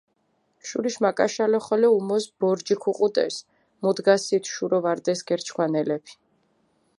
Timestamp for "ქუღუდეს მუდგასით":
2.83-4.45